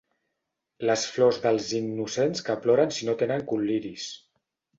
[0.89, 4.09] Les flors dels innocents que ploren si no tenen col·liris.